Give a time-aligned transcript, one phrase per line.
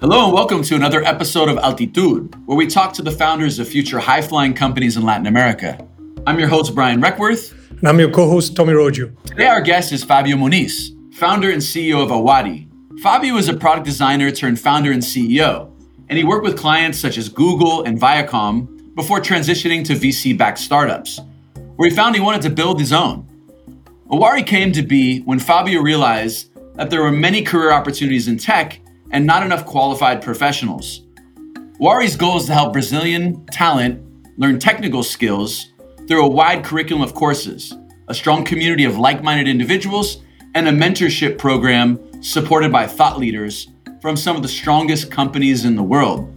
[0.00, 3.66] Hello and welcome to another episode of Altitude, where we talk to the founders of
[3.66, 5.88] future high flying companies in Latin America.
[6.26, 7.54] I'm your host, Brian Requarth.
[7.70, 9.16] And I'm your co host, Tommy Roggio.
[9.24, 12.68] Today, our guest is Fabio Muniz, founder and CEO of Awari.
[13.00, 15.72] Fabio is a product designer turned founder and CEO,
[16.10, 20.58] and he worked with clients such as Google and Viacom before transitioning to VC backed
[20.58, 21.22] startups,
[21.76, 23.26] where he found he wanted to build his own.
[24.10, 28.78] Awari came to be when Fabio realized that there were many career opportunities in tech
[29.16, 31.00] and not enough qualified professionals.
[31.78, 34.04] Wari's goal is to help Brazilian talent
[34.36, 35.72] learn technical skills
[36.06, 37.72] through a wide curriculum of courses,
[38.08, 40.18] a strong community of like minded individuals,
[40.54, 43.68] and a mentorship program supported by thought leaders
[44.02, 46.30] from some of the strongest companies in the world.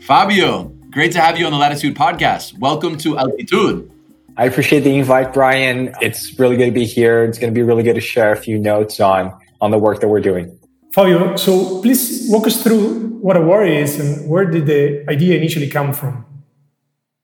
[0.00, 2.58] Fabio, great to have you on the Latitude podcast.
[2.58, 3.92] Welcome to Altitude.
[4.34, 5.94] I appreciate the invite, Brian.
[6.00, 7.24] It's really good to be here.
[7.24, 10.00] It's going to be really good to share a few notes on on the work
[10.00, 10.58] that we're doing.
[10.92, 15.68] Fabio, so please walk us through what Awari is and where did the idea initially
[15.68, 16.24] come from?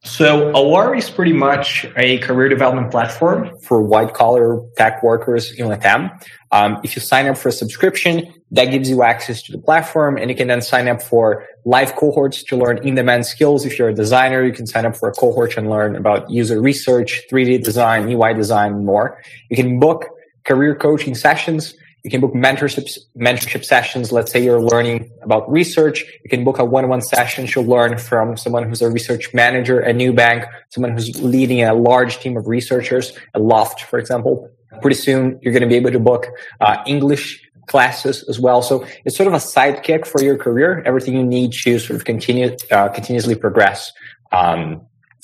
[0.03, 5.67] So Awari is pretty much a career development platform for white collar tech workers in
[5.67, 6.11] Latam.
[6.53, 10.19] Um, if you sign up for a subscription, that gives you access to the platform
[10.19, 13.65] and you can then sign up for live cohorts to learn in-demand skills.
[13.65, 16.61] If you're a designer, you can sign up for a cohort and learn about user
[16.61, 19.23] research, 3D design, UI design, more.
[19.49, 20.05] You can book
[20.45, 21.75] career coaching sessions
[22.05, 24.13] you can book mentorships, mentorship sessions.
[24.13, 26.05] Let's say you're learning about research.
[26.23, 29.97] You can book a one-on-one session to learn from someone who's a research manager at
[29.97, 34.51] Nubank, someone who's leading a large team of researchers, a Loft, for example.
[34.83, 36.27] Pretty soon, you're going to be able to book
[36.61, 38.61] uh, English classes as well.
[38.61, 40.83] So it's sort of a sidekick for your career.
[40.85, 43.93] Everything you need to sort of continue, uh, continuously progress
[44.31, 44.83] um,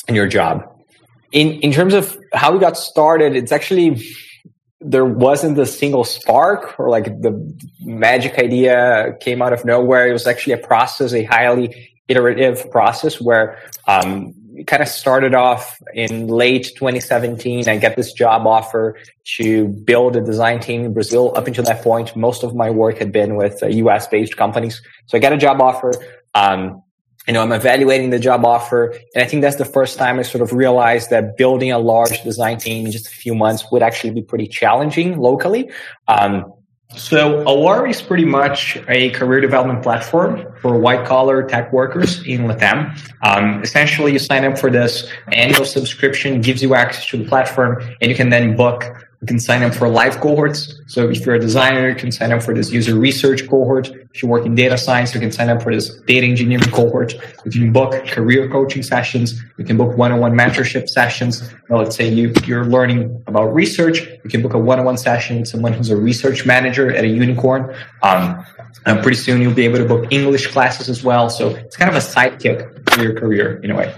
[0.09, 0.67] in your job.
[1.33, 4.03] In in terms of how we got started, it's actually
[4.81, 7.33] there wasn't a single spark or like the
[7.81, 10.09] magic idea came out of nowhere.
[10.09, 15.35] It was actually a process, a highly iterative process where um, it kind of started
[15.35, 17.69] off in late 2017.
[17.69, 18.97] I get this job offer
[19.37, 21.33] to build a design team in Brazil.
[21.37, 24.81] Up until that point, most of my work had been with uh, US based companies.
[25.07, 25.93] So I got a job offer.
[26.35, 26.83] Um,
[27.31, 28.87] you know, I'm evaluating the job offer.
[29.15, 32.25] And I think that's the first time I sort of realized that building a large
[32.25, 35.71] design team in just a few months would actually be pretty challenging locally.
[36.09, 36.53] Um,
[36.97, 42.49] so Awari is pretty much a career development platform for white collar tech workers in
[42.49, 42.99] Latam.
[43.23, 47.81] Um, essentially, you sign up for this annual subscription, gives you access to the platform,
[48.01, 48.83] and you can then book
[49.21, 50.81] you can sign up for live cohorts.
[50.87, 53.89] So if you're a designer, you can sign up for this user research cohort.
[53.89, 57.13] If you work in data science, you can sign up for this data engineering cohort.
[57.45, 59.39] You can book career coaching sessions.
[59.59, 61.53] You can book one-on-one mentorship sessions.
[61.69, 64.01] Well, let's say you, you're learning about research.
[64.25, 67.77] You can book a one-on-one session with someone who's a research manager at a unicorn.
[68.03, 68.43] Um,
[68.87, 71.29] and pretty soon you'll be able to book English classes as well.
[71.29, 73.95] So it's kind of a sidekick your career in a way.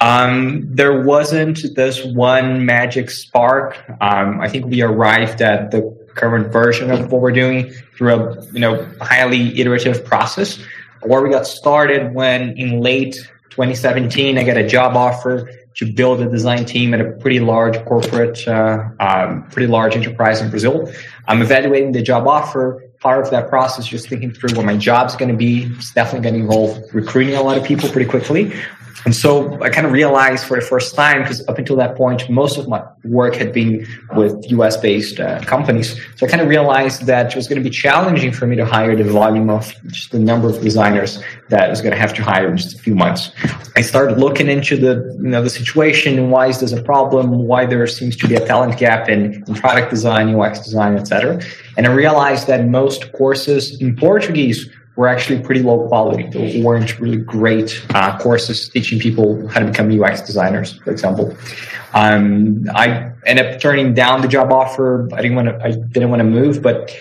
[0.00, 3.82] Um, there wasn't this one magic spark.
[4.00, 5.82] Um, I think we arrived at the
[6.14, 10.58] current version of what we're doing through a you know highly iterative process.
[11.02, 13.14] Where we got started when in late
[13.50, 17.82] 2017, I got a job offer to build a design team at a pretty large
[17.84, 20.90] corporate, uh, um, pretty large enterprise in Brazil.
[21.26, 22.83] I'm evaluating the job offer.
[23.04, 25.64] Part of that process, just thinking through what my job's going to be.
[25.76, 28.52] It's definitely going to involve recruiting a lot of people pretty quickly.
[29.04, 32.28] And so I kind of realized for the first time, because up until that point,
[32.30, 36.00] most of my work had been with US based uh, companies.
[36.16, 38.64] So I kind of realized that it was going to be challenging for me to
[38.64, 42.14] hire the volume of just the number of designers that I was going to have
[42.14, 43.30] to hire in just a few months.
[43.76, 46.18] I started looking into the, you know, the situation.
[46.18, 47.46] and Why is this a problem?
[47.46, 51.42] Why there seems to be a talent gap in, in product design, UX design, etc.
[51.76, 56.28] And I realized that most courses in Portuguese were actually pretty low quality.
[56.28, 61.36] They weren't really great uh, courses teaching people how to become UX designers, for example.
[61.94, 65.08] Um, I ended up turning down the job offer.
[65.12, 65.64] I didn't want to.
[65.64, 66.96] I didn't want to move, but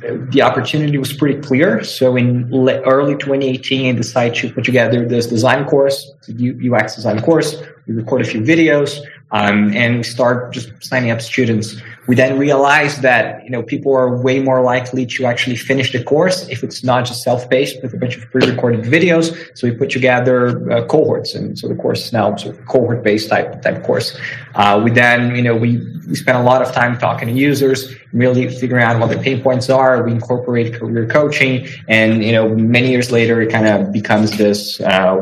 [0.00, 1.82] the opportunity was pretty clear.
[1.82, 7.56] So in early 2018, I decided to put together this design course, UX design course.
[7.86, 9.00] We record a few videos,
[9.30, 11.76] um, and we start just signing up students
[12.08, 16.02] we then realized that you know people are way more likely to actually finish the
[16.02, 19.26] course if it's not just self-paced with a bunch of pre-recorded videos.
[19.56, 23.28] So we put together uh, cohorts, and so the course is now sort of cohort-based
[23.28, 24.18] type type course.
[24.54, 25.78] Uh, we then you know we
[26.08, 29.42] we spent a lot of time talking to users, really figuring out what the pain
[29.42, 30.02] points are.
[30.02, 34.80] We incorporate career coaching, and you know many years later it kind of becomes this
[34.80, 35.16] uh,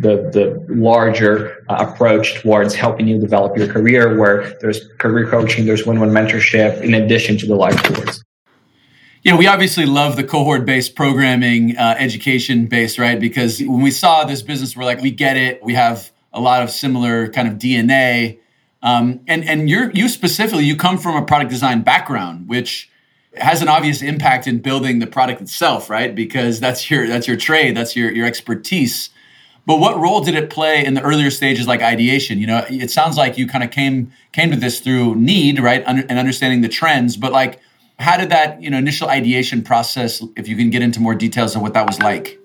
[0.00, 5.66] the the larger uh, approach towards helping you develop your career, where there's career coaching,
[5.66, 8.24] there's one-on-one mentorship, in addition to the live courses.
[9.22, 13.20] Yeah, we obviously love the cohort based programming, uh, education based, right?
[13.20, 15.62] Because when we saw this business, we're like, we get it.
[15.62, 18.38] We have a lot of similar kind of DNA.
[18.82, 22.90] Um, and and you you specifically, you come from a product design background, which
[23.34, 26.14] has an obvious impact in building the product itself, right?
[26.14, 29.10] Because that's your that's your trade, that's your your expertise.
[29.66, 32.38] But what role did it play in the earlier stages, like ideation?
[32.38, 35.82] You know, it sounds like you kind of came came to this through need, right,
[35.86, 37.16] and understanding the trends.
[37.16, 37.60] But like,
[37.98, 40.22] how did that you know initial ideation process?
[40.36, 42.38] If you can get into more details of what that was like.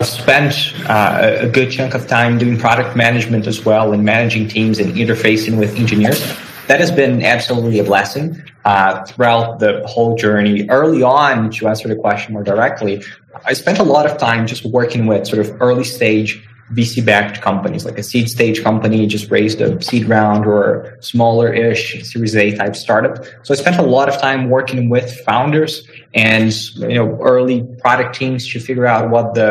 [0.00, 4.46] I spent uh, a good chunk of time doing product management as well and managing
[4.46, 6.20] teams and interfacing with engineers.
[6.68, 10.68] That has been absolutely a blessing uh, throughout the whole journey.
[10.68, 13.02] Early on, to answer the question more directly,
[13.46, 17.40] I spent a lot of time just working with sort of early stage VC backed
[17.40, 22.36] companies, like a seed stage company just raised a seed round or smaller ish Series
[22.36, 23.24] A type startup.
[23.42, 28.16] So I spent a lot of time working with founders and you know early product
[28.16, 29.48] teams to figure out what the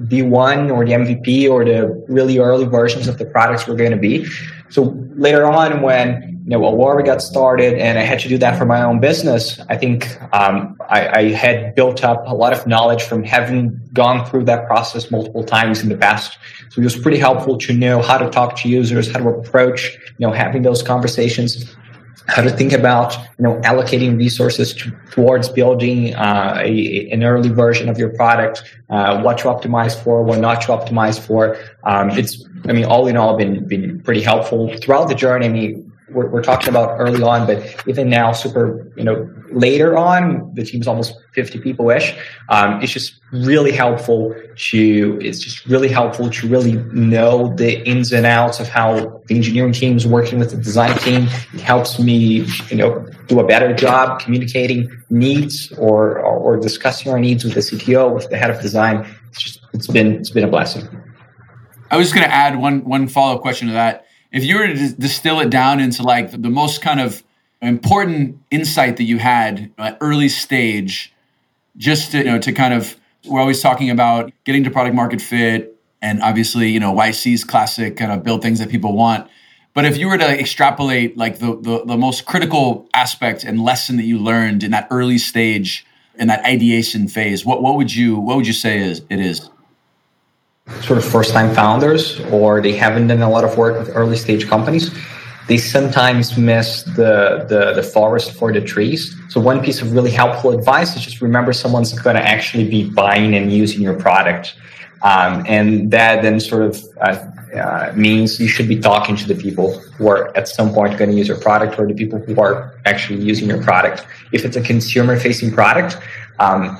[0.00, 3.96] V1 or the MVP or the really early versions of the products were going to
[3.96, 4.26] be.
[4.68, 8.56] So later on, when you know, Awari got started and I had to do that
[8.56, 12.68] for my own business, I think um, I, I, had built up a lot of
[12.68, 16.38] knowledge from having gone through that process multiple times in the past.
[16.68, 19.98] So it was pretty helpful to know how to talk to users, how to approach,
[20.18, 21.74] you know, having those conversations
[22.28, 27.48] how to think about you know allocating resources to, towards building uh, a, an early
[27.48, 31.56] version of your product, uh, what to optimize for, what not to optimize for.
[31.84, 35.46] Um, it's I mean all in all been been pretty helpful throughout the journey.
[35.46, 39.96] I mean we're, we're talking about early on, but even now, super, you know, later
[39.96, 42.16] on, the team's almost 50 people ish.
[42.48, 48.12] Um, it's just really helpful to, it's just really helpful to really know the ins
[48.12, 51.24] and outs of how the engineering team is working with the design team.
[51.52, 57.10] It helps me, you know, do a better job communicating needs or, or, or discussing
[57.10, 59.04] our needs with the CTO, with the head of design.
[59.30, 60.86] It's just, it's been, it's been a blessing.
[61.90, 64.66] I was going to add one, one follow up question to that if you were
[64.66, 67.22] to distill it down into like the most kind of
[67.62, 71.12] important insight that you had at early stage,
[71.76, 72.96] just to, you know, to kind of,
[73.26, 77.96] we're always talking about getting to product market fit and obviously, you know, YC's classic
[77.96, 79.28] kind of build things that people want.
[79.74, 83.96] But if you were to extrapolate like the, the, the most critical aspect and lesson
[83.98, 85.84] that you learned in that early stage
[86.14, 89.50] in that ideation phase, what, what would you what would you say is it is?
[90.82, 94.16] Sort of first time founders or they haven't done a lot of work with early
[94.16, 94.94] stage companies,
[95.48, 99.16] they sometimes miss the, the, the forest for the trees.
[99.28, 102.90] So one piece of really helpful advice is just remember someone's going to actually be
[102.90, 104.56] buying and using your product.
[105.02, 107.24] Um, and that then sort of uh,
[107.56, 111.10] uh, means you should be talking to the people who are at some point going
[111.10, 114.04] to use your product or the people who are actually using your product.
[114.32, 115.98] If it's a consumer facing product,
[116.40, 116.78] um,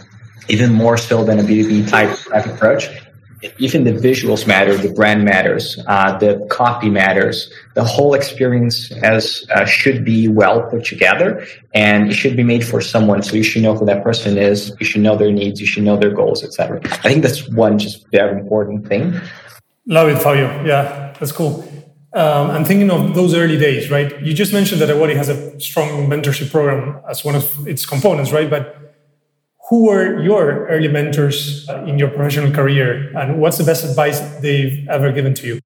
[0.48, 2.88] even more so than a B2B type, type approach,
[3.58, 7.52] even the visuals matter, the brand matters, uh, the copy matters.
[7.74, 12.66] The whole experience as uh, should be well put together, and it should be made
[12.66, 13.22] for someone.
[13.22, 14.74] So you should know who that person is.
[14.80, 15.60] You should know their needs.
[15.60, 16.80] You should know their goals, etc.
[16.84, 19.20] I think that's one just very important thing.
[19.86, 20.64] Love it, Fabio.
[20.64, 21.62] Yeah, that's cool.
[22.12, 24.22] Um, I'm thinking of those early days, right?
[24.22, 28.32] You just mentioned that Awari has a strong mentorship program as one of its components,
[28.32, 28.48] right?
[28.48, 28.85] But
[29.68, 34.20] who were your early mentors uh, in your professional career and what's the best advice
[34.40, 35.60] they've ever given to you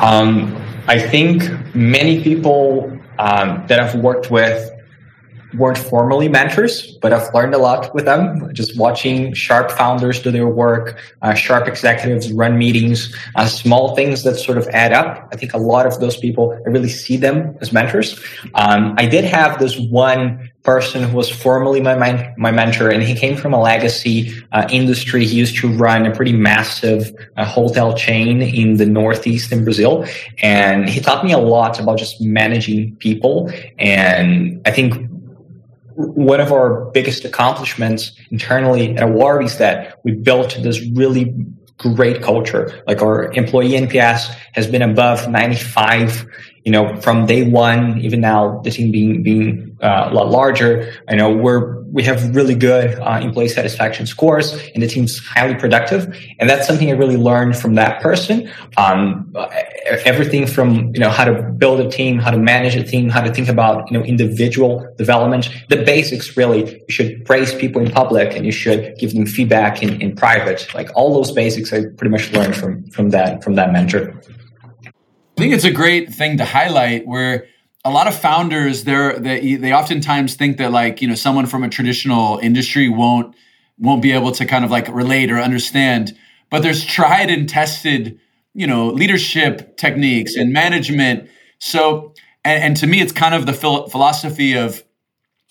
[0.00, 1.42] Um, I think
[1.74, 4.70] many people um, that I've worked with
[5.58, 8.52] weren't formally mentors, but I've learned a lot with them.
[8.52, 14.22] Just watching sharp founders do their work, uh, sharp executives run meetings, uh, small things
[14.24, 15.28] that sort of add up.
[15.32, 18.18] I think a lot of those people, I really see them as mentors.
[18.54, 21.94] Um, I did have this one person who was formerly my
[22.36, 25.24] my mentor, and he came from a legacy uh, industry.
[25.24, 30.04] He used to run a pretty massive uh, hotel chain in the northeast in Brazil,
[30.42, 33.50] and he taught me a lot about just managing people.
[33.78, 35.10] And I think
[36.08, 41.34] one of our biggest accomplishments internally at Awari is that we built this really
[41.78, 42.82] great culture.
[42.86, 46.26] Like our employee NPS has been above 95
[46.64, 50.92] you know, from day one, even now, the team being being uh, a lot larger,
[51.08, 55.54] I know we're we have really good uh, employee satisfaction scores, and the team's highly
[55.54, 56.14] productive.
[56.38, 58.50] And that's something I really learned from that person.
[58.76, 59.34] Um,
[60.04, 63.22] everything from you know how to build a team, how to manage a team, how
[63.22, 66.36] to think about you know individual development, the basics.
[66.36, 70.14] Really, you should praise people in public, and you should give them feedback in, in
[70.14, 70.68] private.
[70.74, 74.20] Like all those basics, I pretty much learned from from that from that mentor.
[75.40, 77.46] I think it's a great thing to highlight where
[77.82, 81.64] a lot of founders they're they, they oftentimes think that like you know someone from
[81.64, 83.34] a traditional industry won't
[83.78, 86.14] won't be able to kind of like relate or understand.
[86.50, 88.20] But there's tried and tested
[88.52, 91.30] you know leadership techniques and management.
[91.58, 92.12] So
[92.44, 94.84] and, and to me it's kind of the phil- philosophy of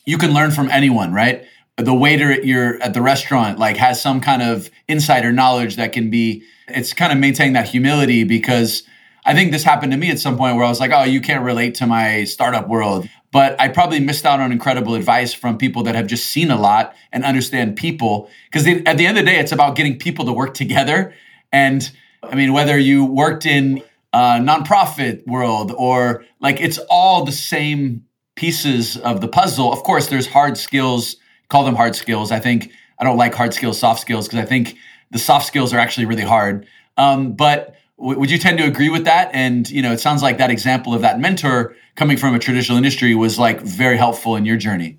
[0.05, 1.45] you can learn from anyone right?
[1.77, 5.93] The waiter at your at the restaurant like has some kind of insider knowledge that
[5.93, 8.83] can be it's kind of maintaining that humility because
[9.25, 11.21] I think this happened to me at some point where I was like, oh, you
[11.21, 13.07] can't relate to my startup world.
[13.31, 16.59] But I probably missed out on incredible advice from people that have just seen a
[16.59, 18.29] lot and understand people.
[18.51, 21.13] Because at the end of the day, it's about getting people to work together.
[21.51, 21.89] And
[22.23, 23.83] I mean, whether you worked in
[24.13, 29.71] a nonprofit world or like it's all the same pieces of the puzzle.
[29.71, 31.17] Of course, there's hard skills,
[31.49, 32.31] call them hard skills.
[32.31, 34.77] I think I don't like hard skills, soft skills, because I think
[35.11, 36.65] the soft skills are actually really hard.
[36.97, 39.29] Um, but would you tend to agree with that?
[39.33, 42.77] And you know, it sounds like that example of that mentor coming from a traditional
[42.77, 44.97] industry was like very helpful in your journey.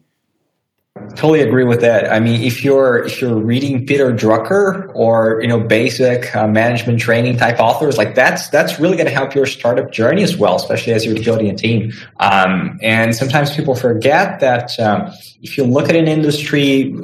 [1.11, 2.12] Totally agree with that.
[2.12, 7.00] I mean, if you're if you're reading Peter Drucker or you know basic uh, management
[7.00, 10.57] training type authors, like that's that's really going to help your startup journey as well,
[10.57, 11.92] especially as you're building a team.
[12.19, 16.95] Um, and sometimes people forget that um, if you look at an industry,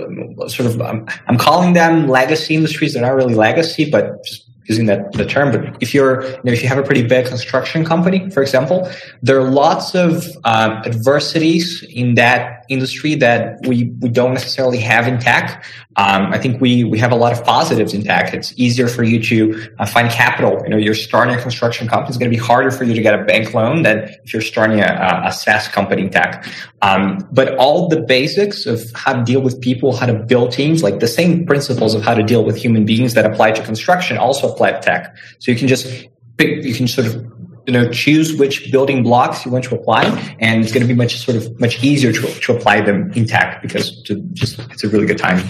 [0.49, 2.95] sort of, um, I'm calling them legacy industries.
[2.95, 6.53] They're not really legacy, but just using that the term, but if you're, you know,
[6.53, 8.91] if you have a pretty big construction company, for example,
[9.23, 15.07] there are lots of um, adversities in that industry that we, we don't necessarily have
[15.07, 15.65] in tech.
[15.97, 18.35] Um, I think we, we have a lot of positives in tech.
[18.35, 20.61] It's easier for you to uh, find capital.
[20.65, 22.09] You know, you're starting a construction company.
[22.09, 24.43] It's going to be harder for you to get a bank loan than if you're
[24.43, 26.47] starting a, a SaaS company in tech.
[26.83, 30.83] Um, but all the basics of how to deal with people, how to build teams,
[30.83, 34.19] like the same principles of how to deal with human beings that apply to construction
[34.19, 35.17] also apply to tech.
[35.39, 37.36] So you can just pick, you can sort of
[37.67, 40.05] you know choose which building blocks you want to apply
[40.39, 43.27] and it's going to be much sort of much easier to, to apply them in
[43.27, 45.45] tech because to just it's a really good time.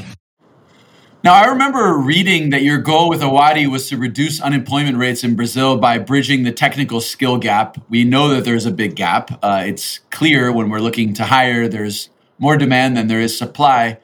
[1.23, 5.37] Now i remember reading that your goal with Awari was to reduce unemployment rates in
[5.37, 7.79] brazil by bridging the technical skill gap.
[7.89, 9.39] We know that there's a big gap.
[9.43, 12.09] Uh, it's clear when we're looking to hire there's
[12.39, 13.99] more demand than there is supply.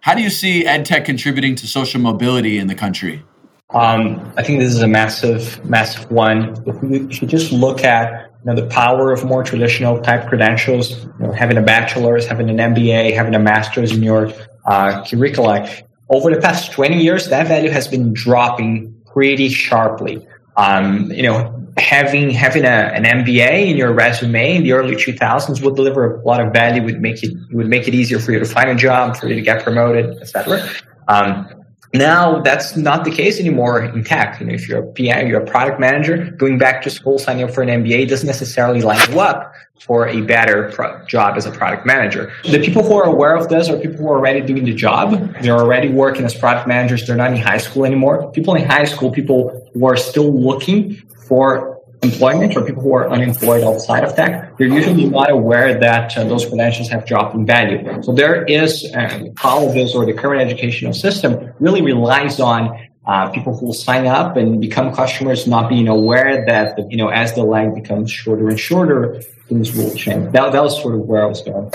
[0.00, 3.24] How do you see edtech contributing to social mobility in the country
[3.70, 6.54] um, I think this is a massive, massive one.
[6.66, 11.12] If should just look at you know, the power of more traditional type credentials, you
[11.18, 14.32] know, having a bachelor's, having an MBA, having a master's in your
[14.66, 15.68] uh, curricula,
[16.08, 20.24] over the past 20 years, that value has been dropping pretty sharply.
[20.56, 25.62] Um, you know, having having a, an MBA in your resume in the early 2000s
[25.62, 26.82] would deliver a lot of value.
[26.84, 29.34] Would make it would make it easier for you to find a job, for you
[29.34, 30.68] to get promoted, etc.
[31.08, 34.40] Um, now that's not the case anymore in tech.
[34.40, 37.44] You know, if you're a PM, you're a product manager, going back to school, signing
[37.44, 41.46] up for an MBA doesn't necessarily line you up for a better pro- job as
[41.46, 42.32] a product manager.
[42.44, 45.34] The people who are aware of this are people who are already doing the job.
[45.42, 47.06] They're already working as product managers.
[47.06, 48.30] They're not in high school anymore.
[48.32, 50.96] People in high school, people who are still looking
[51.28, 51.75] for
[52.08, 56.24] employment or people who are unemployed outside of tech, they're usually not aware that uh,
[56.24, 57.78] those credentials have dropped in value.
[58.02, 62.62] So there is uh, colleges or the current educational system really relies on
[63.06, 67.34] uh, people who sign up and become customers not being aware that you know as
[67.34, 70.32] the line becomes shorter and shorter, things will change.
[70.32, 71.70] That, that was sort of where I was going.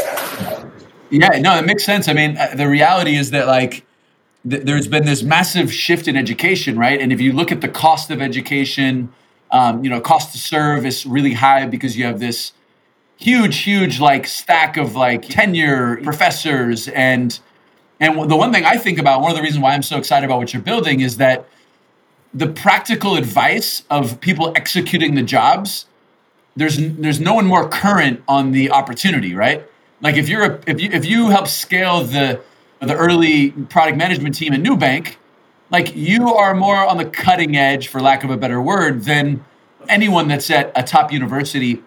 [1.09, 2.07] Yeah, no, it makes sense.
[2.07, 3.85] I mean, uh, the reality is that like
[4.49, 6.99] th- there's been this massive shift in education, right?
[6.99, 9.13] And if you look at the cost of education
[9.51, 12.53] um, you know, cost to serve is really high because you have this
[13.17, 17.39] huge, huge like stack of like tenure professors and
[17.99, 20.25] and the one thing I think about, one of the reasons why I'm so excited
[20.25, 21.45] about what you're building is that
[22.33, 25.85] the practical advice of people executing the jobs,
[26.55, 29.63] there's there's no one more current on the opportunity, right?
[30.01, 32.41] Like if you're a, if you if you help scale the
[32.79, 35.17] the early product management team at Nubank,
[35.71, 39.43] like you are more on the cutting edge, for lack of a better word, than
[39.89, 41.81] anyone that's at a top university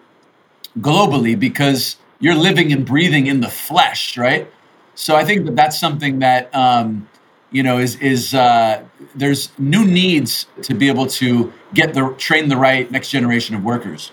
[0.79, 4.51] globally because you're living and breathing in the flesh, right?
[4.95, 7.07] So I think that that's something that um,
[7.51, 12.49] you know is is uh, there's new needs to be able to get the train
[12.49, 14.11] the right next generation of workers.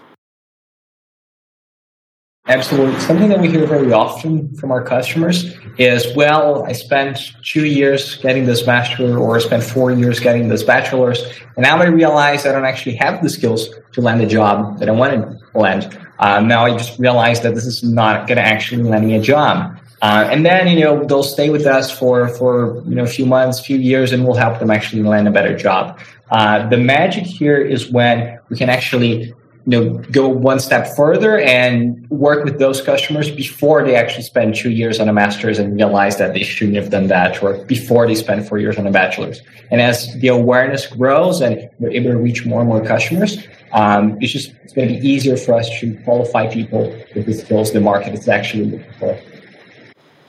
[2.48, 2.98] Absolutely.
[2.98, 8.16] Something that we hear very often from our customers is, well, I spent two years
[8.16, 11.22] getting this master or I spent four years getting this bachelor's.
[11.56, 14.88] And now I realize I don't actually have the skills to land a job that
[14.88, 15.96] I want to land.
[16.18, 19.22] Uh, now I just realized that this is not going to actually land me a
[19.22, 19.78] job.
[20.02, 23.24] Uh, and then, you know, they'll stay with us for, for, you know, a few
[23.24, 26.00] months, few years, and we'll help them actually land a better job.
[26.32, 29.32] Uh, the magic here is when we can actually
[29.66, 34.54] you know go one step further and work with those customers before they actually spend
[34.54, 38.06] two years on a master's and realize that they shouldn't have done that or before
[38.06, 39.40] they spend four years on a bachelor's.
[39.70, 43.38] And as the awareness grows and we're able to reach more and more customers
[43.72, 47.34] um, it's just it's going to be easier for us to qualify people with the
[47.34, 49.18] skills the market is actually looking for.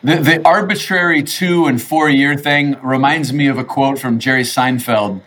[0.04, 4.44] The, the arbitrary two and four year thing reminds me of a quote from jerry
[4.44, 5.22] seinfeld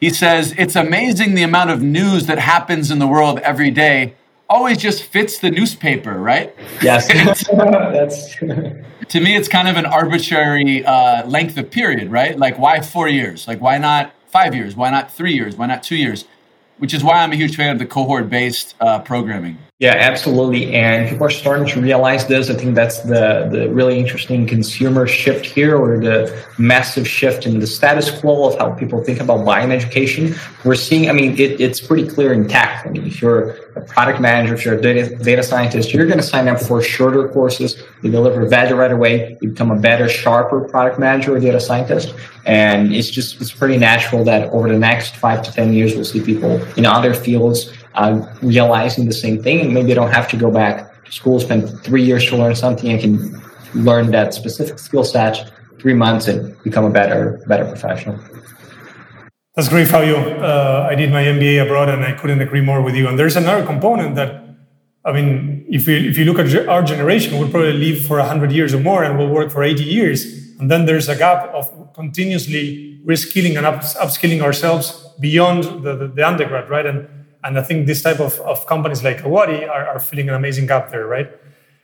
[0.00, 4.14] he says, It's amazing the amount of news that happens in the world every day
[4.48, 6.54] always just fits the newspaper, right?
[6.82, 7.08] Yes.
[7.52, 8.36] That's
[9.08, 12.38] to me, it's kind of an arbitrary uh, length of period, right?
[12.38, 13.48] Like, why four years?
[13.48, 14.76] Like, why not five years?
[14.76, 15.56] Why not three years?
[15.56, 16.26] Why not two years?
[16.78, 19.58] Which is why I'm a huge fan of the cohort based uh, programming.
[19.80, 20.74] Yeah, absolutely.
[20.74, 22.50] And people are starting to realize this.
[22.50, 27.60] I think that's the, the really interesting consumer shift here or the massive shift in
[27.60, 30.34] the status quo of how people think about buying education.
[30.64, 32.84] We're seeing, I mean, it, it's pretty clear in tech.
[32.86, 36.18] I mean, if you're a product manager, if you're a data, data scientist, you're going
[36.18, 37.80] to sign up for shorter courses.
[38.02, 39.38] You deliver value right away.
[39.40, 42.16] You become a better, sharper product manager or data scientist.
[42.46, 46.04] And it's just, it's pretty natural that over the next five to 10 years, we'll
[46.04, 50.36] see people in other fields uh, realizing the same thing, maybe I don't have to
[50.36, 52.92] go back to school, spend three years to learn something.
[52.92, 53.40] I can
[53.74, 58.18] learn that specific skill set three months and become a better better professional.
[59.54, 60.38] That's great, Fabio.
[60.38, 63.08] Uh, I did my MBA abroad, and I couldn't agree more with you.
[63.08, 64.44] And there's another component that,
[65.04, 68.52] I mean, if you if you look at our generation, we'll probably live for hundred
[68.52, 70.24] years or more, and we'll work for eighty years.
[70.60, 76.08] And then there's a gap of continuously reskilling and up, upskilling ourselves beyond the, the,
[76.08, 76.86] the undergrad, right?
[76.86, 77.08] And
[77.44, 80.66] and I think this type of, of companies like Awari are, are filling an amazing
[80.66, 81.30] gap there, right?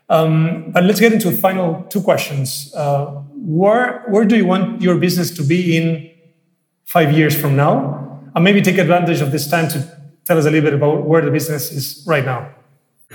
[0.09, 2.73] Um, but let's get into the final two questions.
[2.75, 6.11] Uh, where, where do you want your business to be in
[6.87, 8.21] five years from now?
[8.35, 11.23] And maybe take advantage of this time to tell us a little bit about where
[11.23, 12.51] the business is right now.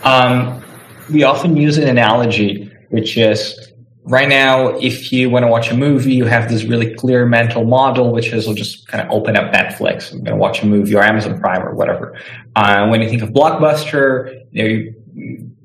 [0.04, 0.63] Um,
[1.12, 3.73] we often use an analogy, which is
[4.04, 7.66] right now, if you want to watch a movie, you have this really clear mental
[7.66, 10.12] model, which is you'll just kind of open up Netflix.
[10.12, 12.18] I'm going to watch a movie or Amazon Prime or whatever.
[12.56, 14.99] Uh, when you think of Blockbuster, you know, you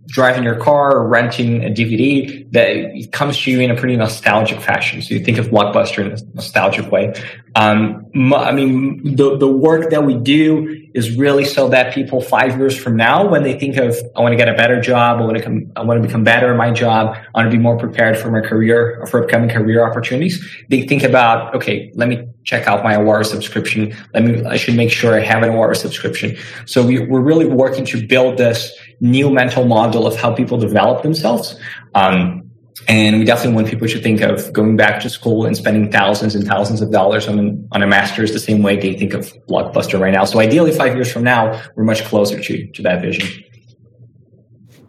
[0.06, 4.60] driving your car or renting a DVD, that comes to you in a pretty nostalgic
[4.60, 5.02] fashion.
[5.02, 7.14] So you think of Blockbuster in a nostalgic way.
[7.56, 12.56] Um, I mean, the, the work that we do is really so that people five
[12.58, 15.24] years from now, when they think of, I want to get a better job, I
[15.24, 17.62] want to come, I want to become better at my job, I want to be
[17.62, 22.08] more prepared for my career or for upcoming career opportunities, they think about, okay, let
[22.08, 23.94] me check out my Awari subscription.
[24.12, 26.36] Let me, I should make sure I have an Awari subscription.
[26.66, 31.02] So we, we're really working to build this new mental model of how people develop
[31.02, 31.56] themselves.
[31.94, 32.50] Um,
[32.88, 36.34] and we definitely want people to think of going back to school and spending thousands
[36.34, 40.00] and thousands of dollars on, on a master's the same way they think of Blockbuster
[40.00, 40.24] right now.
[40.24, 43.28] So ideally, five years from now, we're much closer to, to that vision.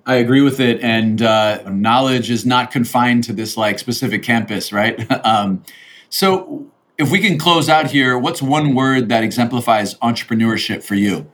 [0.05, 0.81] I agree with it.
[0.81, 4.99] And uh, knowledge is not confined to this like specific campus, right?
[5.25, 5.63] um,
[6.09, 11.29] so if we can close out here, what's one word that exemplifies entrepreneurship for you?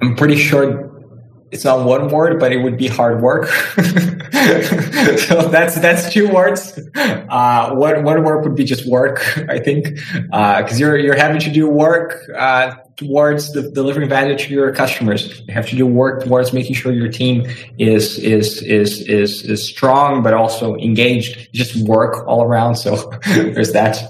[0.00, 0.91] I'm pretty sure
[1.52, 3.46] it's not one word, but it would be hard work.
[5.18, 6.80] so that's that's two words.
[6.96, 11.40] Uh, one one word would be just work, I think, because uh, you're you're having
[11.42, 15.42] to do work uh, towards the delivering value to your customers.
[15.46, 17.46] You have to do work towards making sure your team
[17.78, 21.52] is is is is is strong, but also engaged.
[21.52, 22.76] Just work all around.
[22.76, 24.02] So there's that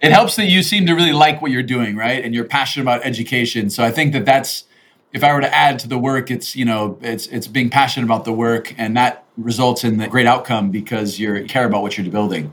[0.00, 2.24] it helps that you seem to really like what you're doing, right?
[2.24, 3.70] And you're passionate about education.
[3.70, 4.64] So I think that that's
[5.12, 8.06] if I were to add to the work, it's you know it's it's being passionate
[8.06, 11.96] about the work, and that results in the great outcome because you care about what
[11.96, 12.52] you're building.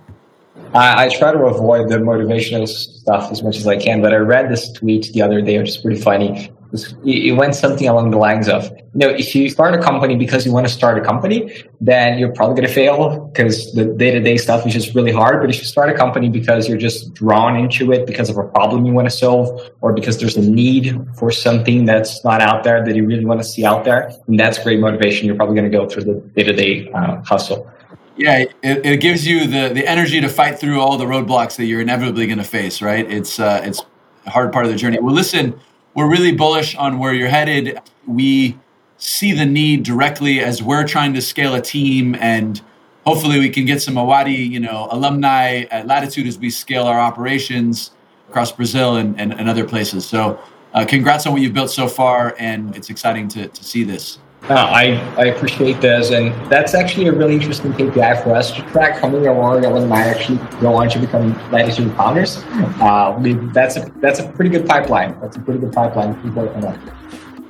[0.73, 4.17] I, I, try to avoid the motivational stuff as much as I can, but I
[4.17, 8.17] read this tweet the other day, which is pretty funny it went something along the
[8.17, 11.01] lines of, you know, if you start a company because you want to start a
[11.01, 14.93] company, then you're probably going to fail because the day to day stuff is just
[14.93, 15.41] really hard.
[15.41, 18.43] But if you start a company because you're just drawn into it because of a
[18.43, 22.63] problem you want to solve or because there's a need for something that's not out
[22.63, 25.25] there that you really want to see out there, and that's great motivation.
[25.25, 26.91] You're probably going to go through the day to day
[27.25, 27.71] hustle.
[28.15, 31.65] Yeah, it, it, gives you the, the energy to fight through all the roadblocks that
[31.65, 33.09] you're inevitably going to face, right?
[33.09, 33.81] It's, uh, it's
[34.25, 34.99] a hard part of the journey.
[34.99, 35.57] Well, listen,
[35.93, 37.79] we're really bullish on where you're headed.
[38.07, 38.57] We
[38.97, 42.61] see the need directly as we're trying to scale a team and
[43.05, 46.99] hopefully we can get some Awari, you know, alumni at Latitude as we scale our
[46.99, 47.91] operations
[48.29, 50.05] across Brazil and, and, and other places.
[50.05, 50.39] So
[50.73, 54.19] uh, congrats on what you've built so far and it's exciting to, to see this.
[54.49, 54.83] Uh, I,
[55.15, 59.07] I appreciate this, and that's actually a really interesting KPI for us to track how
[59.07, 62.37] many Awari alumni actually go on to become Latitude founders.
[62.81, 65.19] Uh, we, that's a that's a pretty good pipeline.
[65.21, 66.15] That's a pretty good pipeline.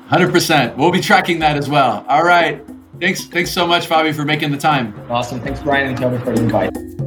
[0.09, 0.75] Hundred percent.
[0.75, 2.05] We'll be tracking that as well.
[2.09, 2.65] All right.
[2.99, 3.23] Thanks.
[3.25, 4.93] Thanks so much, Fabi, for making the time.
[5.09, 5.39] Awesome.
[5.39, 6.98] Thanks, Brian and Tony, for the invite.